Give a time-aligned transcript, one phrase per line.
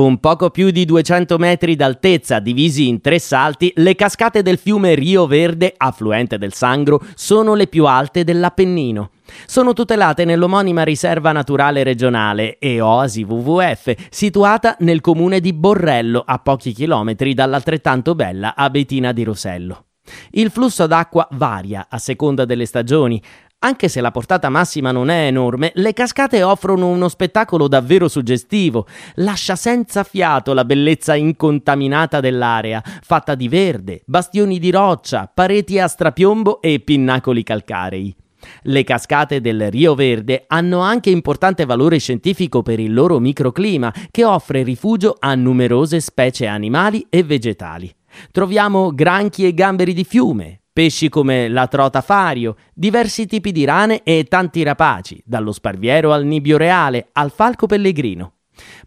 [0.00, 4.94] Con poco più di 200 metri d'altezza divisi in tre salti, le cascate del fiume
[4.94, 9.10] Rio Verde, affluente del Sangro, sono le più alte dell'Appennino.
[9.44, 16.38] Sono tutelate nell'omonima riserva naturale regionale e Oasi WWF, situata nel comune di Borrello, a
[16.38, 19.84] pochi chilometri dall'altrettanto bella Abetina di Rosello.
[20.30, 23.22] Il flusso d'acqua varia a seconda delle stagioni.
[23.62, 28.86] Anche se la portata massima non è enorme, le cascate offrono uno spettacolo davvero suggestivo.
[29.16, 35.88] Lascia senza fiato la bellezza incontaminata dell'area, fatta di verde, bastioni di roccia, pareti a
[35.88, 38.16] strapiombo e pinnacoli calcarei.
[38.62, 44.24] Le cascate del Rio Verde hanno anche importante valore scientifico per il loro microclima, che
[44.24, 47.94] offre rifugio a numerose specie animali e vegetali.
[48.30, 54.02] Troviamo granchi e gamberi di fiume, pesci come la trota fario, diversi tipi di rane
[54.02, 58.34] e tanti rapaci, dallo sparviero al nibbio reale al falco pellegrino.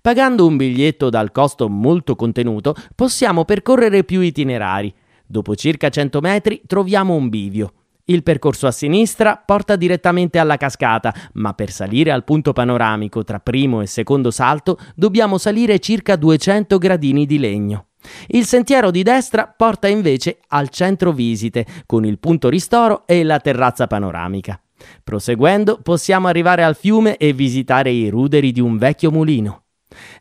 [0.02, 4.94] Pagando un biglietto dal costo molto contenuto, possiamo percorrere più itinerari.
[5.26, 7.74] Dopo circa 100 metri troviamo un bivio.
[8.06, 13.40] Il percorso a sinistra porta direttamente alla cascata, ma per salire al punto panoramico tra
[13.40, 17.86] primo e secondo salto dobbiamo salire circa 200 gradini di legno.
[18.28, 23.40] Il sentiero di destra porta invece al centro visite, con il punto ristoro e la
[23.40, 24.60] terrazza panoramica.
[25.04, 29.64] Proseguendo possiamo arrivare al fiume e visitare i ruderi di un vecchio mulino.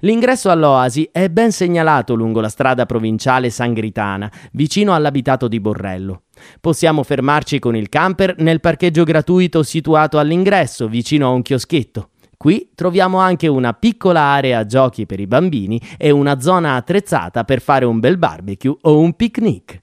[0.01, 6.25] L'ingresso all'oasi è ben segnalato lungo la strada provinciale Sangritana, vicino all'abitato di Borrello.
[6.61, 12.11] Possiamo fermarci con il camper nel parcheggio gratuito situato all'ingresso, vicino a un chioschetto.
[12.43, 17.61] Qui troviamo anche una piccola area giochi per i bambini e una zona attrezzata per
[17.61, 19.82] fare un bel barbecue o un picnic.